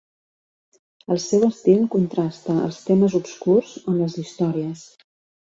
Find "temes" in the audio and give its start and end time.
2.89-3.19